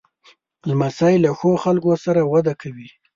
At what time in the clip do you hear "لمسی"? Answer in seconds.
0.67-1.15